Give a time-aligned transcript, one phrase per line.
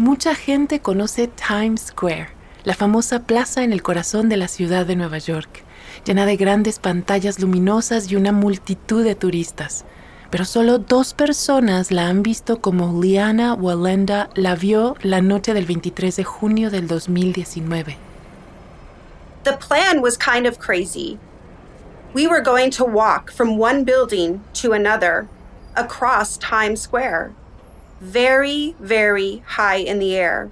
[0.00, 2.28] Mucha gente conoce Times Square,
[2.64, 5.62] la famosa plaza en el corazón de la ciudad de Nueva York,
[6.06, 9.84] llena de grandes pantallas luminosas y una multitud de turistas.
[10.30, 15.66] Pero solo dos personas la han visto como Liana Walenda la vio la noche del
[15.66, 17.98] 23 de junio del 2019.
[19.44, 21.18] The plan was kind of crazy.
[22.14, 25.28] We were going to walk from one building to another
[25.76, 27.32] across Times Square,
[28.00, 30.50] very, very high in the air,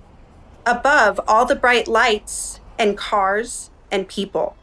[0.66, 4.54] above all the bright lights and cars and people.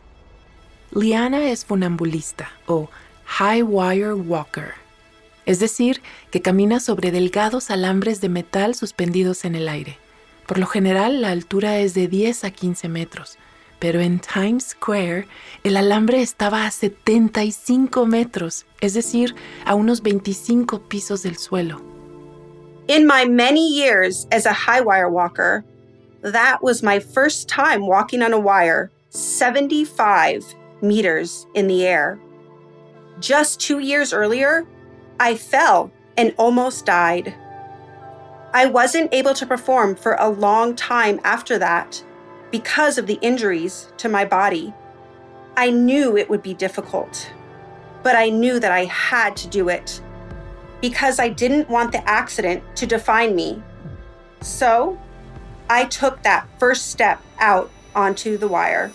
[0.91, 2.89] Liana es funambulista o
[3.25, 4.75] high wire walker,
[5.45, 9.97] es decir, que camina sobre delgados alambres de metal suspendidos en el aire.
[10.47, 13.37] Por lo general, la altura es de 10 a 15 metros,
[13.79, 15.27] pero en Times Square
[15.63, 21.94] el alambre estaba a 75 metros, es decir, a unos 25 pisos del suelo.
[22.87, 25.65] In my many years as a high wire walker,
[26.21, 32.19] that was my first time walking on a wire 75 meters in the air.
[33.19, 34.67] Just two years earlier,
[35.19, 37.33] I fell and almost died.
[38.53, 42.03] I wasn't able to perform for a long time after that
[42.51, 44.75] because of the injuries to my body.
[45.57, 47.31] I knew it would be difficult,
[48.03, 50.01] but I knew that I had to do it
[50.81, 53.61] because I didn't want the accident to define me.
[54.41, 54.97] So
[55.69, 58.91] I took that first step out onto the wire.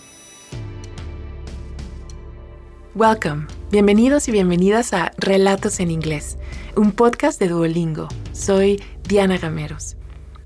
[2.93, 3.47] Welcome.
[3.71, 6.37] Bienvenidos y bienvenidas a Relatos en Inglés,
[6.75, 8.09] un podcast de Duolingo.
[8.33, 9.95] Soy Diana Gameros.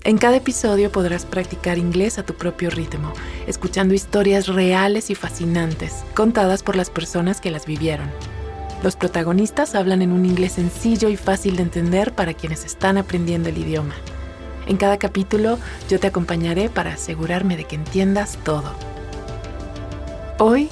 [0.04, 3.12] En cada episodio podrás practicar inglés a tu propio ritmo,
[3.48, 8.08] escuchando historias reales y fascinantes, contadas por las personas que las vivieron.
[8.82, 13.48] Los protagonistas hablan en un inglés sencillo y fácil de entender para quienes están aprendiendo
[13.48, 13.94] el idioma.
[14.66, 18.72] En cada capítulo yo te acompañaré para asegurarme de que entiendas todo.
[20.38, 20.68] Hoy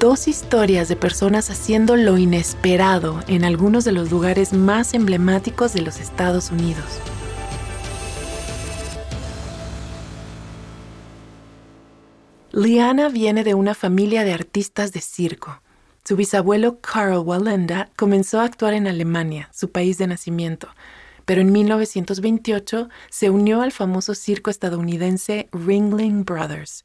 [0.00, 5.82] dos historias de personas haciendo lo inesperado en algunos de los lugares más emblemáticos de
[5.82, 6.84] los Estados Unidos.
[12.50, 15.62] Liana viene de una familia de artistas de circo.
[16.08, 20.70] Su bisabuelo Carl Wallenda comenzó a actuar en Alemania, su país de nacimiento,
[21.26, 26.82] pero en 1928 se unió al famoso circo estadounidense Ringling Brothers,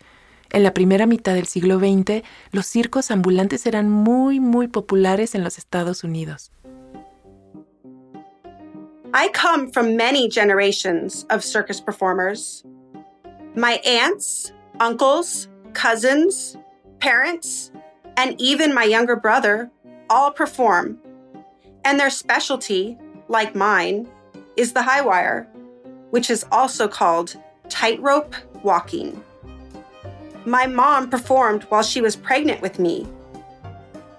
[0.52, 5.46] en la primera mitad del siglo XX, los circos ambulantes eran muy, muy populares en
[5.46, 6.52] los Estados Unidos.
[9.14, 12.66] I come from many generations of circus performers.
[13.56, 16.58] My aunts, uncles, cousins,
[17.00, 17.72] parents,
[18.18, 19.70] and even my younger brother
[20.10, 21.00] all perform.
[21.86, 22.98] And their specialty,
[23.28, 24.08] like mine,
[24.56, 25.48] is the high wire,
[26.12, 27.36] which is also called
[27.70, 29.22] tightrope walking.
[30.46, 33.08] My mom performed while she was pregnant with me.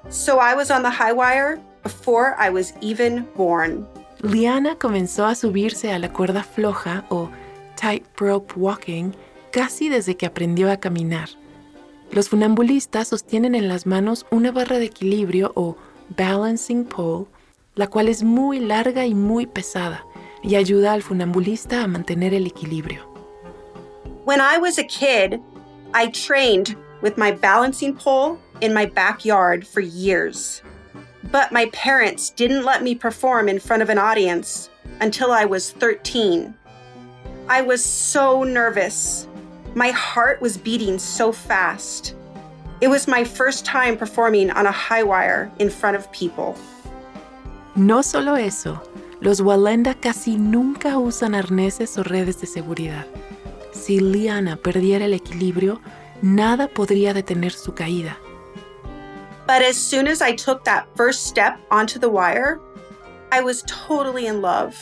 [0.09, 3.87] So I was on the high wire before I was even born.
[4.23, 7.31] Liana comenzó a subirse a la cuerda floja o
[7.77, 9.15] tightrope walking
[9.53, 11.29] casi desde que aprendió a caminar.
[12.15, 15.77] Los funambulistas sostienen en las manos una barra de equilibrio o
[16.17, 17.27] balancing pole,
[17.75, 20.07] la cual es muy larga y muy pesada
[20.41, 23.03] y ayuda al funambulista a mantener el equilibrio.
[24.25, 25.41] When I was a kid,
[25.93, 30.63] I trained with my balancing pole in my backyard for years.
[31.33, 34.71] But my parents didn't let me perform in front of an audience
[35.01, 36.55] until I was 13.
[37.49, 39.27] I was so nervous.
[39.75, 42.15] My heart was beating so fast.
[42.81, 46.55] It was my first time performing on a high wire in front of people.
[47.75, 48.81] No solo eso,
[49.21, 53.05] los Wallenda casi nunca usan arneses o redes de seguridad.
[53.73, 55.81] Si Liana perdiera el equilibrio,
[56.23, 58.17] nada podría detener su caída.
[59.45, 62.61] But as soon as I took that first step onto the wire,
[63.33, 64.77] I was totally in love.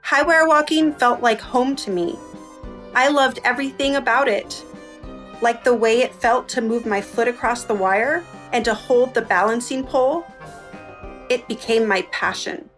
[0.00, 2.16] High wire walking felt like home to me.
[2.94, 4.64] I loved everything about it.
[5.40, 8.22] Like the way it felt to move my foot across the wire
[8.52, 10.24] and to hold the balancing pole.
[11.30, 12.68] It became my passion.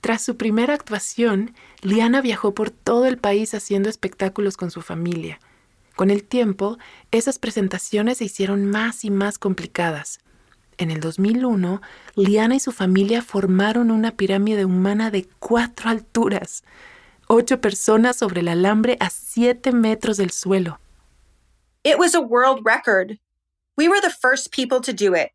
[0.00, 5.40] Tras su primera actuación, Liana viajó por todo el país haciendo espectáculos con su familia.
[5.96, 6.78] Con el tiempo,
[7.10, 10.20] esas presentaciones se hicieron más y más complicadas.
[10.78, 11.80] En el 2001,
[12.16, 16.64] Liana y su familia formaron una pirámide humana de cuatro alturas,
[17.28, 20.80] ocho personas sobre el alambre a siete metros del suelo.
[21.84, 23.18] It was a world record.
[23.76, 25.32] We were the first people to do it.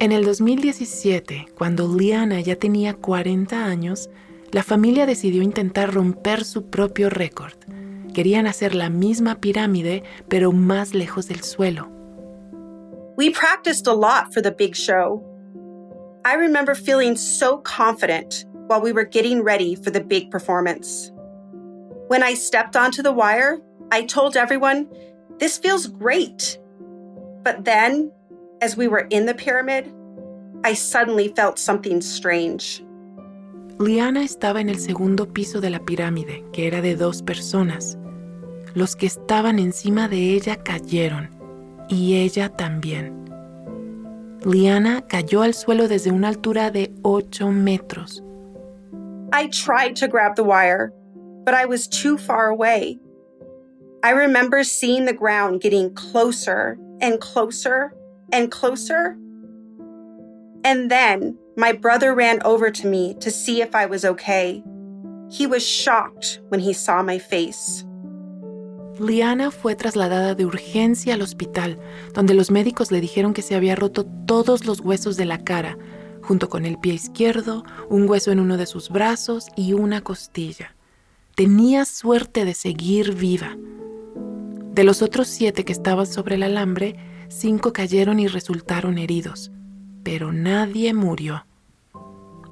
[0.00, 4.10] En el 2017, cuando Liana ya tenía 40 años,
[4.50, 7.54] la familia decidió intentar romper su propio récord.
[8.12, 12.01] Querían hacer la misma pirámide, pero más lejos del suelo.
[13.22, 15.22] We practiced a lot for the big show.
[16.24, 21.12] I remember feeling so confident while we were getting ready for the big performance.
[22.08, 23.60] When I stepped onto the wire,
[23.92, 24.88] I told everyone,
[25.38, 26.58] This feels great.
[27.44, 28.10] But then
[28.60, 29.94] as we were in the pyramid,
[30.64, 32.82] I suddenly felt something strange.
[33.78, 37.96] Liana estaba en el segundo piso de la pirámide, que era de dos personas.
[38.74, 41.41] Los que estaban encima de ella cayeron,
[41.92, 43.30] y ella también.
[44.44, 48.22] Liana cayó al suelo desde una altura de 8 metros.
[49.32, 50.92] I tried to grab the wire,
[51.44, 52.98] but I was too far away.
[54.02, 57.94] I remember seeing the ground getting closer and closer
[58.32, 59.16] and closer.
[60.64, 64.64] And then my brother ran over to me to see if I was okay.
[65.30, 67.84] He was shocked when he saw my face.
[68.98, 71.78] Liana fue trasladada de urgencia al hospital,
[72.12, 75.78] donde los médicos le dijeron que se había roto todos los huesos de la cara,
[76.22, 80.74] junto con el pie izquierdo, un hueso en uno de sus brazos y una costilla.
[81.34, 83.56] Tenía suerte de seguir viva.
[84.72, 86.96] De los otros siete que estaban sobre el alambre,
[87.28, 89.50] cinco cayeron y resultaron heridos,
[90.02, 91.46] pero nadie murió.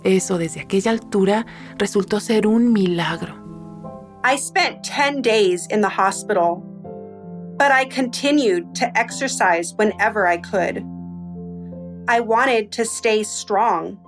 [0.02, 1.46] Eso desde aquella altura
[1.76, 3.39] resultó ser un milagro.
[4.22, 6.62] I spent 10 days in the hospital,
[7.56, 10.84] but I continued to exercise whenever I could.
[12.06, 13.98] I wanted to stay strong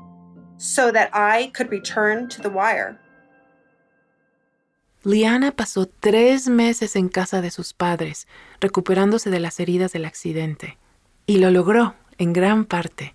[0.58, 2.98] so that I could return to the wire.
[5.02, 8.28] Liana pasó tres meses en casa de sus padres,
[8.60, 10.76] recuperándose de las heridas del accidente.
[11.26, 13.14] Y lo logró, en gran parte.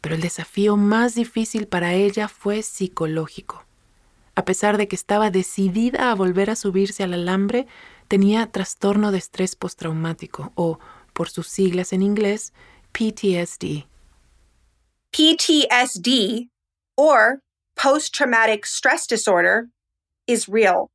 [0.00, 3.64] Pero el desafío más difícil para ella fue psicológico.
[4.36, 7.66] A pesar de que estaba decidida a volver a subirse al alambre,
[8.08, 10.78] tenía trastorno de estrés postraumático o,
[11.12, 12.52] por sus siglas en inglés,
[12.92, 13.86] PTSD.
[15.12, 16.50] PTSD,
[16.96, 17.40] or
[17.76, 19.68] post traumatic stress disorder,
[20.26, 20.90] is real.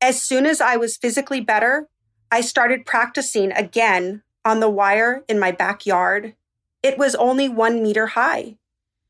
[0.00, 1.88] As soon as I was physically better,
[2.30, 6.34] I started practicing again on the wire in my backyard.
[6.82, 8.56] It was only one meter high.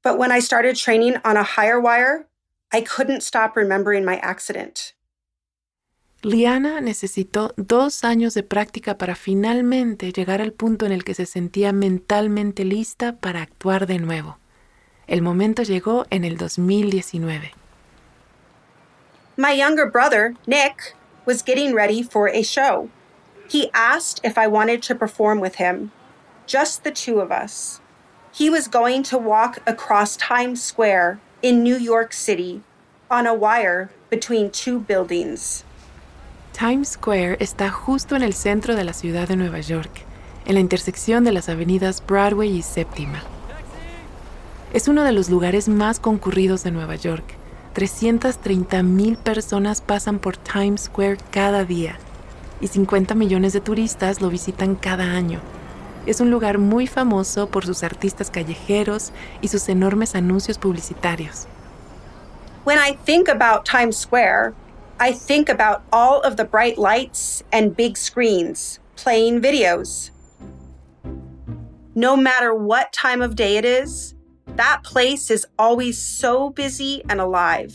[0.03, 2.28] But when I started training on a higher wire,
[2.73, 4.95] I couldn't stop remembering my accident.
[6.23, 11.27] Liana necesitó dos años de práctica para finalmente llegar al punto en el que se
[11.27, 14.37] sentía mentalmente lista para actuar de nuevo.
[15.07, 17.53] El momento llegó en el 2019.
[19.37, 22.91] My younger brother, Nick, was getting ready for a show.
[23.49, 25.93] He asked if I wanted to perform with him,
[26.47, 27.81] just the two of us.
[28.33, 32.63] He was going to walk across Times Square in New York City
[33.11, 35.65] on a wire between two buildings.
[36.53, 40.05] Times Square está justo en el centro de la ciudad de Nueva York,
[40.47, 43.23] en la intersección de las avenidas Broadway y Séptima.
[44.73, 47.39] Es uno de los lugares más concurridos de Nueva York
[47.79, 51.97] 330 mil personas pasan por Times Square cada día
[52.61, 55.39] y 50 millones de turistas lo visitan cada año.
[56.09, 59.13] Es un lugar muy famoso por sus artistas callejeros
[59.43, 61.47] y sus enormes anuncios publicitarios.
[62.65, 64.55] When I think about Times Square,
[64.99, 70.11] I think about all of the bright lights and big screens playing videos.
[71.95, 74.15] No matter what time of day it is,
[74.57, 77.75] that place is always so busy and alive.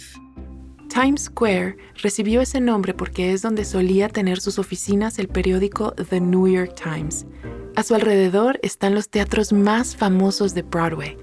[0.90, 6.20] Times Square recibió ese nombre porque es donde solía tener sus oficinas el periódico The
[6.20, 7.28] New York Times.
[7.76, 11.18] A su alrededor están los teatros más famosos de Broadway.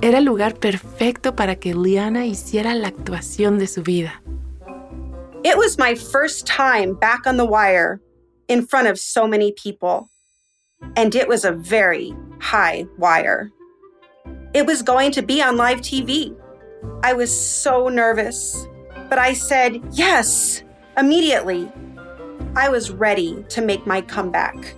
[0.00, 4.22] Era el lugar perfecto para que Liana hiciera la actuación de su vida.
[5.42, 8.00] It was my first time back on the wire
[8.48, 10.08] in front of so many people.
[10.96, 13.50] And it was a very high wire.
[14.54, 16.32] It was going to be on live TV.
[17.02, 18.68] I was so nervous,
[19.10, 20.62] but I said yes
[20.96, 21.68] immediately.
[22.54, 24.77] I was ready to make my comeback.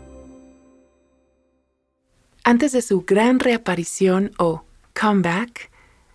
[2.45, 4.63] Antes de su gran reaparición o
[4.95, 5.71] comeback,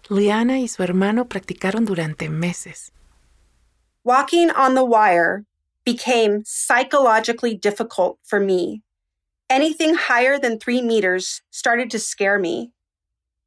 [0.10, 2.91] Liana y su hermano practicaron durante meses.
[4.03, 5.46] Walking on the wire
[5.84, 8.82] became psychologically difficult for me.
[9.50, 12.72] Anything higher than three meters started to scare me.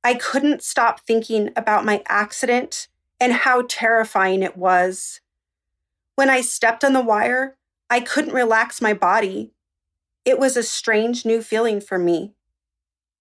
[0.04, 2.88] I couldn't stop thinking about my accident
[3.20, 5.20] and how terrifying it was.
[6.14, 7.56] When I stepped on the wire,
[7.90, 9.52] I couldn't relax my body.
[10.24, 12.34] It was a strange new feeling for me.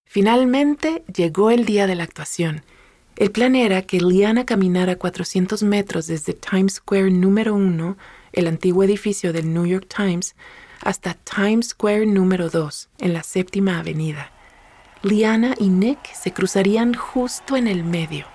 [0.08, 2.64] Finalmente llegó el día de la actuación.
[3.18, 7.98] El plan era que Liana caminara 400 metros desde Times Square número 1,
[8.32, 10.36] el antiguo edificio del New York Times,
[10.82, 14.32] hasta Times Square número 2, en la séptima avenida.
[15.02, 18.26] Liana y Nick se cruzarían justo en el medio.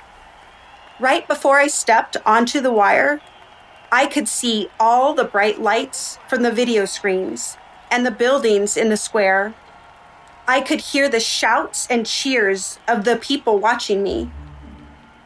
[1.01, 3.21] Right before I stepped onto the wire,
[3.91, 7.57] I could see all the bright lights from the video screens
[7.91, 9.55] and the buildings in the square.
[10.47, 14.31] I could hear the shouts and cheers of the people watching me.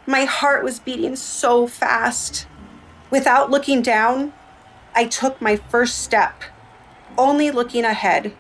[0.06, 2.46] My heart was beating so fast.
[3.10, 4.32] Without looking down,
[4.94, 6.44] I took my first step,
[7.16, 8.32] only looking ahead.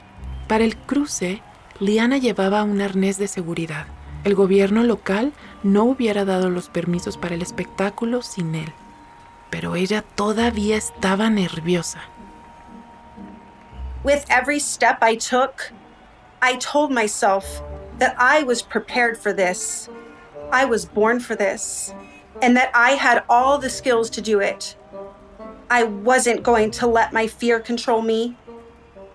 [0.48, 1.42] Para el cruce,
[1.80, 3.86] Liana llevaba un arnés de seguridad.
[4.24, 8.72] El gobierno local no hubiera dado los permisos para el espectáculo sin él.
[9.50, 12.00] Pero ella todavía estaba nerviosa.
[14.04, 15.72] With every step I took,
[16.42, 17.62] I told myself
[17.98, 19.88] that I was prepared for this.
[20.52, 21.94] I was born for this,
[22.42, 24.76] and that I had all the skills to do it.
[25.70, 28.36] I wasn't going to let my fear control me.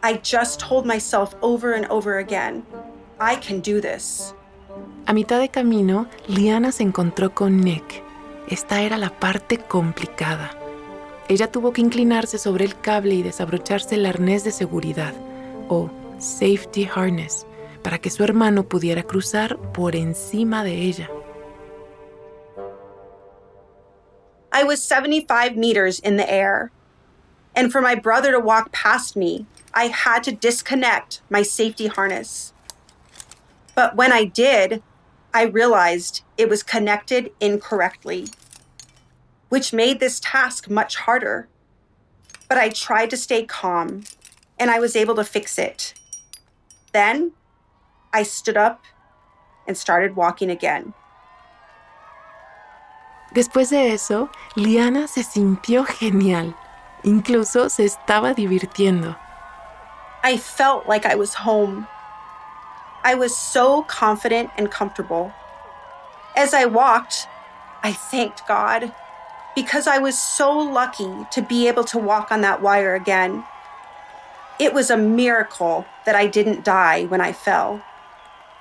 [0.03, 2.65] I just told myself over and over again,
[3.19, 4.33] I can do this.
[5.07, 8.03] A mitad de camino, Liana se encontró con Nick.
[8.49, 10.51] Esta era la parte complicada.
[11.29, 15.13] Ella tuvo que inclinarse sobre el cable y desabrocharse el arnés de seguridad,
[15.69, 15.89] o
[16.21, 17.45] safety harness,
[17.83, 21.09] para que su hermano pudiera cruzar por encima de ella.
[24.51, 26.71] I was 75 meters in the air.
[27.55, 32.53] And for my brother to walk past me, I had to disconnect my safety harness.
[33.75, 34.83] But when I did,
[35.33, 38.27] I realized it was connected incorrectly,
[39.49, 41.47] which made this task much harder.
[42.49, 44.03] But I tried to stay calm
[44.59, 45.93] and I was able to fix it.
[46.93, 47.31] Then
[48.13, 48.83] I stood up
[49.67, 50.93] and started walking again.
[53.33, 56.53] Después de eso, Liana se sintió genial.
[57.03, 59.15] Incluso se estaba divirtiendo.
[60.23, 61.87] I felt like I was home.
[63.03, 65.33] I was so confident and comfortable.
[66.35, 67.27] As I walked,
[67.83, 68.93] I thanked God
[69.55, 73.43] because I was so lucky to be able to walk on that wire again.
[74.59, 77.83] It was a miracle that I didn't die when I fell.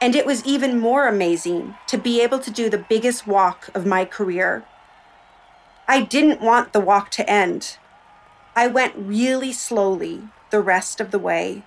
[0.01, 3.85] And it was even more amazing to be able to do the biggest walk of
[3.85, 4.65] my career.
[5.87, 7.77] I didn't want the walk to end.
[8.57, 11.65] I went really slowly the rest of the way.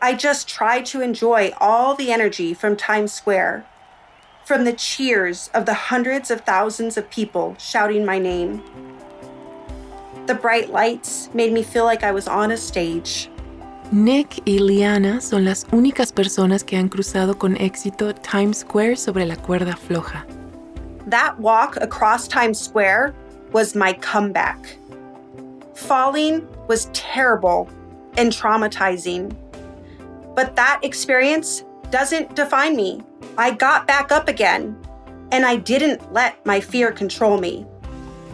[0.00, 3.66] I just tried to enjoy all the energy from Times Square,
[4.44, 8.62] from the cheers of the hundreds of thousands of people shouting my name.
[10.26, 13.28] The bright lights made me feel like I was on a stage.
[13.92, 19.26] Nick y Liana son las únicas personas que han cruzado con éxito Times Square sobre
[19.26, 20.24] la cuerda floja.
[21.10, 23.12] That walk across Times Square
[23.52, 24.78] was my comeback.
[25.74, 27.68] Falling was terrible
[28.16, 29.36] and traumatizing.
[30.34, 33.02] But that experience doesn't define me.
[33.36, 34.74] I got back up again,
[35.32, 37.66] and I didn't let my fear control me.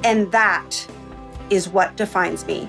[0.05, 0.87] And that
[1.50, 2.69] is what defines me.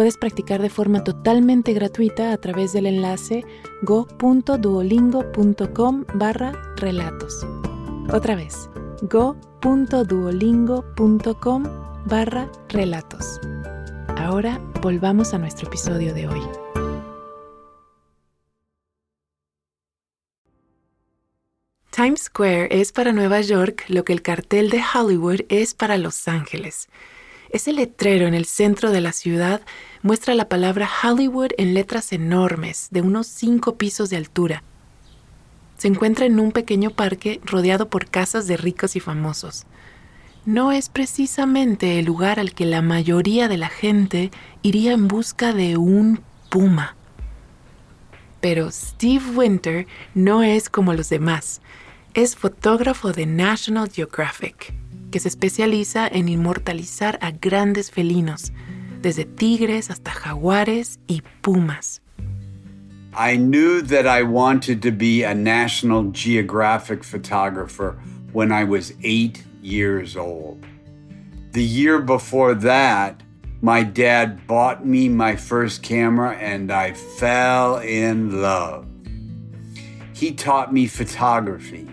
[0.00, 3.44] puedes practicar de forma totalmente gratuita a través del enlace
[3.82, 7.46] go.duolingo.com barra relatos.
[8.10, 8.70] Otra vez,
[9.02, 11.64] go.duolingo.com
[12.06, 13.38] barra relatos.
[14.16, 16.40] Ahora volvamos a nuestro episodio de hoy.
[21.90, 26.26] Times Square es para Nueva York lo que el cartel de Hollywood es para Los
[26.26, 26.88] Ángeles.
[27.50, 29.60] Ese letrero en el centro de la ciudad
[30.02, 34.62] muestra la palabra Hollywood en letras enormes, de unos cinco pisos de altura.
[35.76, 39.66] Se encuentra en un pequeño parque rodeado por casas de ricos y famosos.
[40.46, 44.30] No es precisamente el lugar al que la mayoría de la gente
[44.62, 46.94] iría en busca de un puma.
[48.40, 51.60] Pero Steve Winter no es como los demás.
[52.14, 54.72] Es fotógrafo de National Geographic.
[55.10, 58.52] Que se especializa en inmortalizar a grandes felinos,
[59.02, 62.00] desde tigres hasta jaguares y pumas.
[63.12, 67.98] I knew that I wanted to be a National Geographic photographer
[68.32, 70.64] when I was eight years old.
[71.52, 73.20] The year before that,
[73.62, 78.86] my dad bought me my first camera and I fell in love.
[80.14, 81.89] He taught me photography,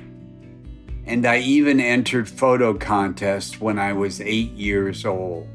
[1.07, 5.47] and I even entered photo contests when I was eight years old.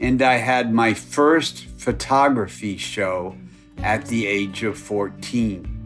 [0.00, 3.36] And I had my first photography show
[3.78, 5.76] at the age of 14.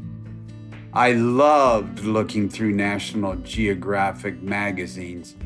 [0.94, 5.36] I loved looking through National Geographic magazines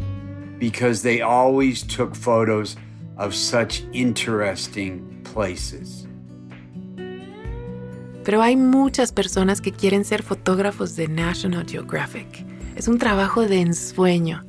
[0.58, 2.76] because they always took photos
[3.16, 6.06] of such interesting places.
[8.24, 12.44] Pero hay muchas personas que quieren ser fotógrafos de National Geographic.
[12.76, 14.44] Es un trabajo de ensueño.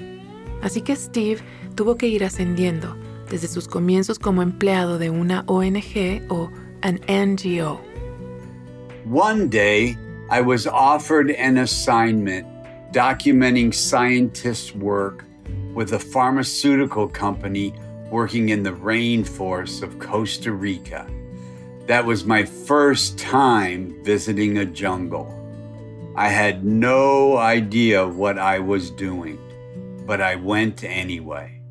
[0.61, 1.39] Así que Steve
[1.75, 2.97] tuvo que ir ascendiendo
[3.29, 6.49] desde sus comienzos como empleado de una ONG o
[6.81, 7.79] an NGO.
[9.05, 9.97] One day,
[10.29, 12.45] I was offered an assignment
[12.91, 15.23] documenting scientists' work
[15.73, 17.73] with a pharmaceutical company
[18.11, 21.05] working in the rainforests of Costa Rica.
[21.87, 25.36] That was my first time visiting a jungle.
[26.19, 29.37] I had no idea what I was doing,
[30.07, 31.61] but I went anyway.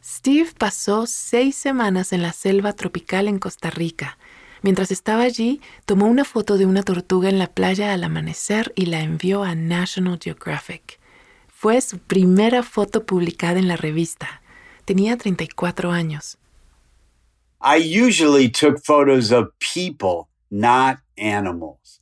[0.00, 4.18] Steve pasó seis semanas en la selva tropical en Costa Rica.
[4.62, 8.86] Mientras estaba allí, tomó una foto de una tortuga en la playa al amanecer y
[8.86, 11.00] la envió a National Geographic.
[11.48, 14.42] Fue su primera foto publicada en la revista.
[14.84, 16.38] Tenía 34 años.
[17.60, 22.00] I usually took photos of people, not animals.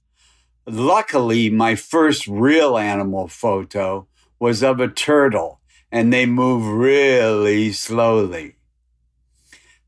[0.66, 4.06] Luckily, my first real animal photo
[4.38, 8.56] was of a turtle, and they move really slowly.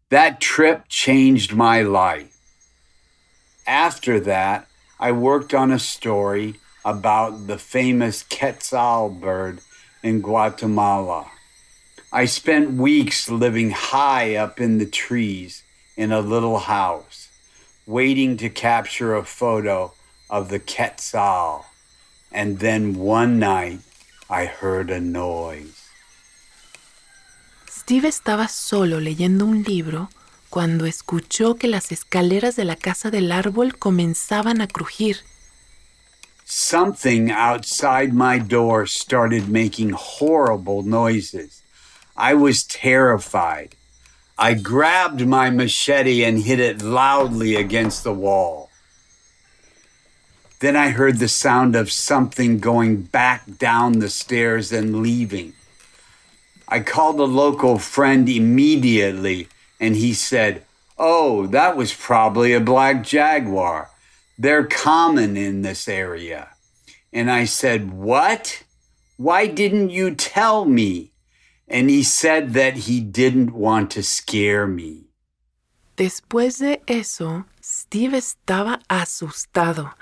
[0.09, 2.37] That trip changed my life.
[3.67, 4.67] After that,
[4.99, 9.61] I worked on a story about the famous Quetzal bird
[10.03, 11.31] in Guatemala.
[12.13, 15.63] I spent weeks living high up in the trees
[15.97, 17.20] in a little house,
[17.91, 19.93] waiting to capture a photo
[20.31, 21.67] of the Quetzal.
[22.31, 23.81] And then one night,
[24.31, 25.75] I heard a noise.
[27.69, 30.09] Steve estaba solo leyendo un libro
[30.51, 35.25] cuando escuchó que las escaleras de la casa del árbol comenzaban a crujir.
[36.45, 41.63] Something outside my door started making horrible noises.
[42.17, 43.75] I was terrified.
[44.41, 48.71] I grabbed my machete and hit it loudly against the wall.
[50.61, 55.53] Then I heard the sound of something going back down the stairs and leaving.
[56.67, 59.49] I called a local friend immediately
[59.79, 60.65] and he said,
[60.97, 63.91] Oh, that was probably a black jaguar.
[64.39, 66.49] They're common in this area.
[67.13, 68.63] And I said, What?
[69.19, 71.10] Why didn't you tell me?
[71.71, 75.05] And he said that he didn't want to scare me.
[75.97, 79.93] Después de eso, Steve estaba asustado,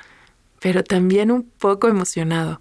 [0.60, 2.58] pero también un poco emocionado.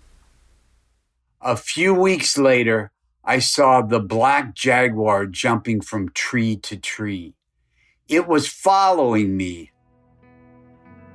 [1.40, 2.92] A few weeks later,
[3.24, 7.36] I saw the black jaguar jumping from tree to tree.
[8.10, 9.72] It was following me.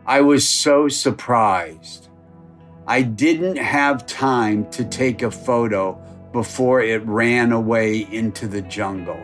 [0.07, 2.09] I was so surprised.
[2.87, 6.00] I didn't have time to take a photo
[6.33, 9.21] before it ran away into the jungle.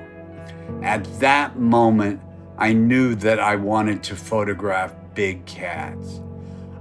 [0.82, 2.20] At that moment,
[2.58, 6.20] I knew that I wanted to photograph big cats.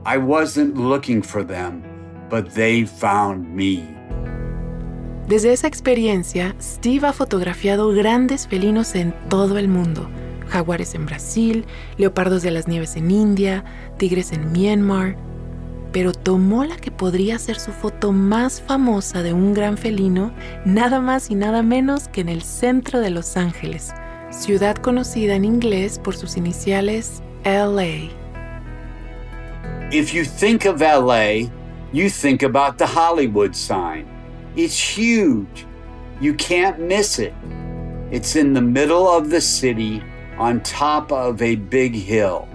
[0.06, 1.84] I wasn't looking for them,
[2.30, 3.84] but they found me.
[5.28, 10.10] Desde esa experiencia, Steve ha fotografiado grandes felinos en todo el mundo.
[10.48, 11.66] Jaguares en Brasil,
[11.98, 13.66] leopardos de las nieves en India,
[13.98, 15.18] tigres en Myanmar.
[15.98, 20.32] Pero tomó la que podría ser su foto más famosa de un gran felino,
[20.64, 23.96] nada más y nada menos que en el centro de Los Ángeles,
[24.30, 28.12] ciudad conocida en inglés por sus iniciales LA.
[29.92, 31.50] If you think of LA,
[31.92, 34.06] you think about the Hollywood sign.
[34.56, 35.66] It's huge.
[36.22, 37.34] You can't miss it.
[38.12, 40.04] It's in the middle of the city
[40.38, 42.48] on top of a big hill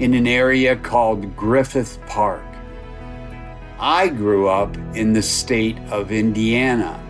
[0.00, 2.49] in an area called Griffith Park.
[3.82, 7.00] I grew up in the state of Indiana,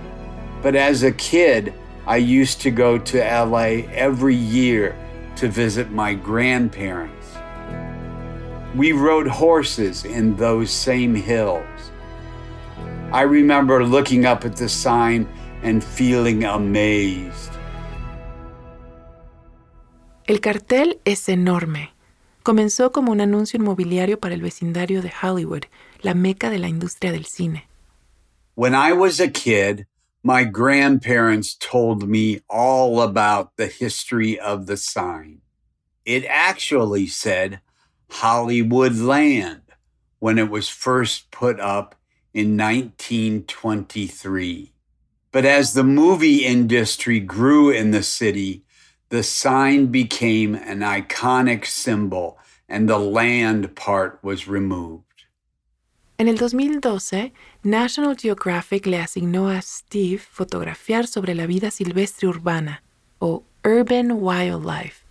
[0.62, 1.74] but as a kid,
[2.06, 4.94] I used to go to LA every year
[5.34, 7.26] to visit my grandparents.
[8.76, 11.90] We rode horses in those same hills.
[13.12, 15.26] I remember looking up at the sign
[15.64, 17.50] and feeling amazed.
[20.28, 21.90] El cartel es enorme.
[22.44, 25.64] Comenzó como un anuncio inmobiliario para el vecindario de Hollywood,
[26.02, 27.62] la meca de la industria del cine.
[28.54, 29.86] When I was a kid,
[30.22, 35.40] my grandparents told me all about the history of the sign.
[36.04, 37.60] It actually said
[38.10, 39.62] Hollywood Land
[40.18, 41.94] when it was first put up
[42.34, 44.72] in 1923.
[45.32, 48.64] But as the movie industry grew in the city,
[49.10, 55.04] the sign became an iconic symbol and the land part was removed.
[56.20, 62.82] En el 2012, National Geographic le asignó a Steve fotografiar sobre la vida silvestre urbana,
[63.22, 65.02] o urban wildlife.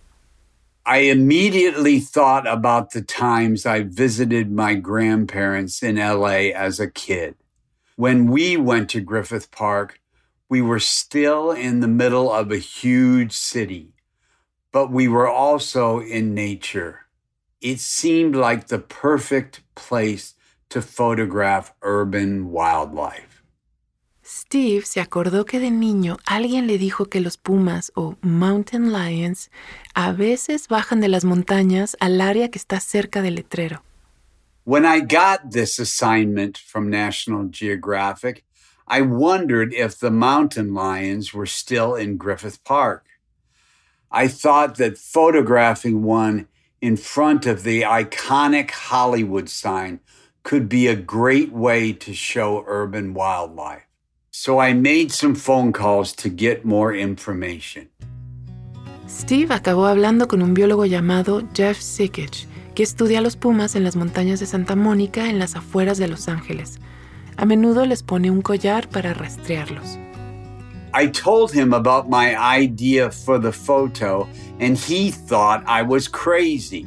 [0.86, 7.34] I immediately thought about the times I visited my grandparents in LA as a kid.
[7.96, 9.98] When we went to Griffith Park,
[10.48, 13.94] we were still in the middle of a huge city,
[14.70, 17.06] but we were also in nature.
[17.60, 20.34] It seemed like the perfect place
[20.70, 23.42] to photograph urban wildlife.
[24.22, 29.50] Steve se acordó que de niño alguien le dijo que los pumas o mountain lions
[29.94, 33.82] a veces bajan de las montañas al área que está cerca del letrero.
[34.64, 38.44] When I got this assignment from National Geographic,
[38.86, 43.06] I wondered if the mountain lions were still in Griffith Park.
[44.12, 46.46] I thought that photographing one
[46.80, 50.00] in front of the iconic Hollywood sign
[50.42, 53.86] could be a great way to show urban wildlife.
[54.30, 57.88] So I made some phone calls to get more information.
[59.08, 63.96] Steve acabó hablando con un biólogo llamado Jeff Sikich, que estudia los pumas en las
[63.96, 66.78] montañas de Santa Mónica en las afueras de Los Ángeles.
[67.36, 69.98] A menudo les pone un collar para rastrearlos.
[70.92, 74.28] I told him about my idea for the photo,
[74.60, 76.86] and he thought I was crazy.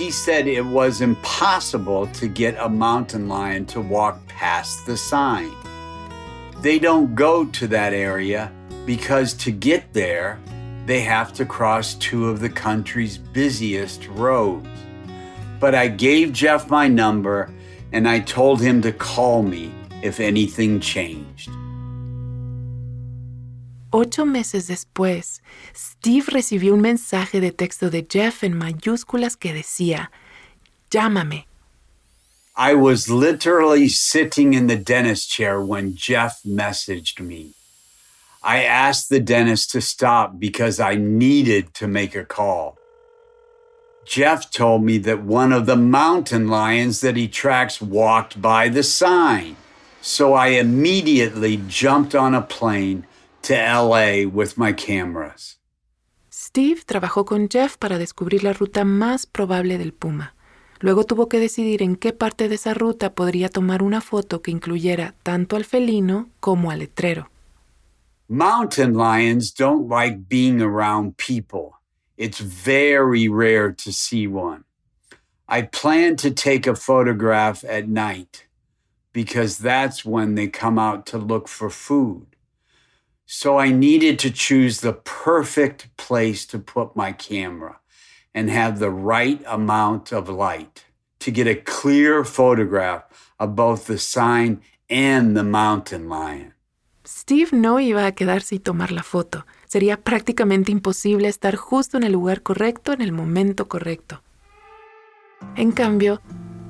[0.00, 5.52] He said it was impossible to get a mountain lion to walk past the sign.
[6.62, 8.50] They don't go to that area
[8.86, 10.40] because to get there,
[10.86, 14.70] they have to cross two of the country's busiest roads.
[15.60, 17.52] But I gave Jeff my number
[17.92, 19.70] and I told him to call me
[20.02, 21.50] if anything changed.
[23.92, 25.42] Ocho meses después,
[25.74, 30.12] Steve recibió un mensaje de texto de Jeff en mayúsculas que decía,
[30.90, 31.46] llámame.
[32.56, 37.54] I was literally sitting in the dentist chair when Jeff messaged me.
[38.42, 42.76] I asked the dentist to stop because I needed to make a call.
[44.04, 48.82] Jeff told me that one of the mountain lions that he tracks walked by the
[48.82, 49.56] sign.
[50.00, 53.04] So I immediately jumped on a plane
[53.42, 55.58] to LA with my cameras.
[56.32, 60.34] Steve trabajó con Jeff para descubrir la ruta más probable del puma.
[60.80, 64.50] Luego tuvo que decidir en qué parte de esa ruta podría tomar una foto que
[64.50, 67.28] incluyera tanto al felino como al letrero.
[68.28, 71.72] Mountain lions don't like being around people.
[72.16, 74.64] It's very rare to see one.
[75.48, 78.46] I plan to take a photograph at night
[79.12, 82.29] because that's when they come out to look for food.
[83.32, 87.78] So I needed to choose the perfect place to put my camera
[88.34, 90.84] and have the right amount of light
[91.20, 93.04] to get a clear photograph
[93.38, 96.54] of both the sign and the mountain lion.
[97.04, 99.46] Steve no iba a quedarse y tomar la foto.
[99.68, 104.24] Sería prácticamente imposible estar justo en el lugar correcto en el momento correcto.
[105.54, 106.20] En cambio,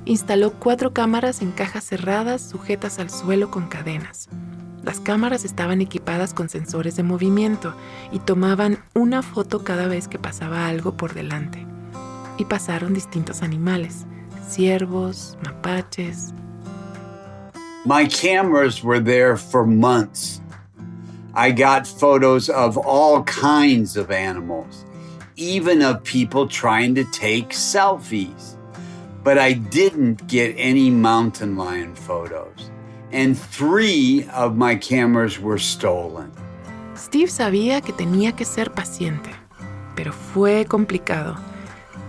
[0.05, 4.29] instaló cuatro cámaras en cajas cerradas sujetas al suelo con cadenas.
[4.83, 7.75] Las cámaras estaban equipadas con sensores de movimiento
[8.11, 11.65] y tomaban una foto cada vez que pasaba algo por delante.
[12.37, 14.05] Y pasaron distintos animales,
[14.49, 16.33] ciervos, mapaches.
[17.85, 20.41] My cameras were there for months.
[21.33, 24.85] I got photos of all kinds of animals,
[25.35, 28.57] even of people trying to take selfies.
[29.23, 32.70] But I didn't get any mountain lion photos,
[33.11, 36.31] and three of my cameras were stolen.
[36.95, 39.31] Steve sabía que tenía que ser paciente,
[39.95, 41.35] pero fue complicado.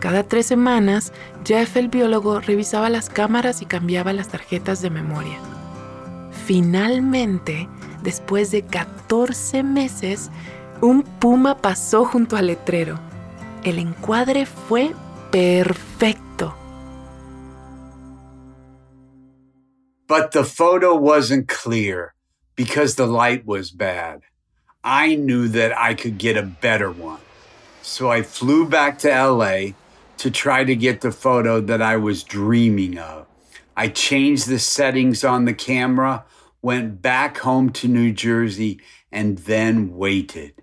[0.01, 1.13] Cada tres semanas,
[1.45, 5.39] Jeff el biólogo revisaba las cámaras y cambiaba las tarjetas de memoria.
[6.47, 7.69] Finalmente,
[8.03, 10.31] después de 14 meses,
[10.81, 12.99] un puma pasó junto al letrero.
[13.63, 14.93] El encuadre fue
[15.31, 16.32] perfecto.
[20.07, 22.15] But the photo wasn't clear
[22.57, 24.23] because the light was bad.
[24.85, 27.21] I knew that I could get a better one.
[27.83, 29.73] So I flew back to LA
[30.19, 33.27] to try to get the photo that I was dreaming of.
[33.77, 36.25] I changed the settings on the camera,
[36.61, 40.55] went back home to New Jersey, and then waited.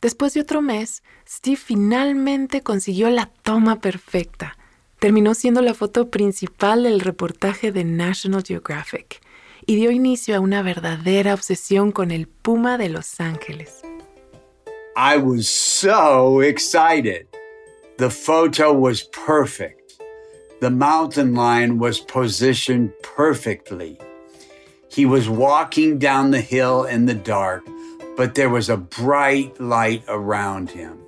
[0.00, 4.54] Después de otro mes, Steve finalmente consiguió la toma perfecta.
[4.98, 9.20] Terminó siendo la foto principal del reportaje de National Geographic
[9.66, 13.82] y dio inicio a una verdadera obsesión con el puma de Los Ángeles.
[14.96, 17.26] I was so excited.
[17.98, 20.00] The photo was perfect.
[20.60, 23.98] The mountain lion was positioned perfectly.
[24.88, 27.64] He was walking down the hill in the dark,
[28.16, 31.03] but there was a bright light around him.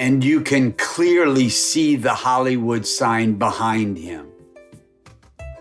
[0.00, 4.28] And you can clearly see the Hollywood sign behind him.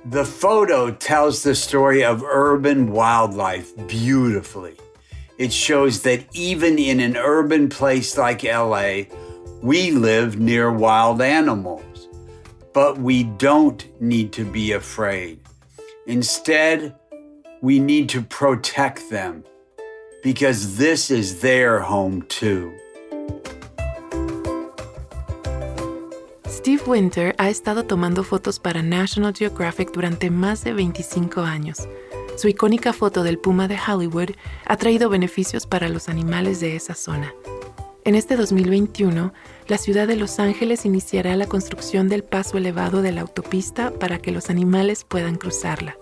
[0.06, 4.78] The photo tells the story of urban wildlife beautifully.
[5.38, 9.02] It shows that even in an urban place like LA,
[9.62, 12.08] we live near wild animals.
[12.72, 15.42] But we don't need to be afraid.
[16.08, 16.96] Instead,
[17.62, 19.44] we need to protect them
[20.24, 22.74] because this is their home too.
[26.60, 31.88] Steve Winter ha estado tomando fotos para National Geographic durante más de 25 años.
[32.36, 34.32] Su icónica foto del puma de Hollywood
[34.66, 37.34] ha traído beneficios para los animales de esa zona.
[38.04, 39.32] En este 2021,
[39.70, 44.20] la ciudad de Los Ángeles iniciará la construcción del paso elevado de la autopista para
[44.20, 45.96] que los animales puedan cruzarla.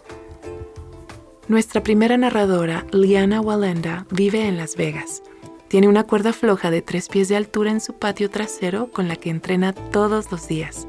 [1.48, 5.22] Nuestra primera narradora, Liana Walenda, vive en Las Vegas.
[5.67, 9.17] Tiene una cuerda floja de tres pies de altura en su patio trasero con la
[9.17, 10.88] que entrena todos los días.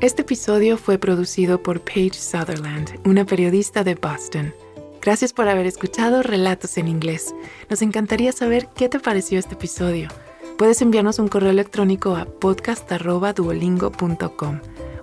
[0.00, 4.54] Este episodio fue producido por Paige Sutherland, una periodista de Boston.
[5.00, 7.34] Gracias por haber escuchado Relatos en Inglés.
[7.68, 10.08] Nos encantaría saber qué te pareció este episodio.
[10.56, 14.60] Puedes enviarnos un correo electrónico a podcast.duolingo.com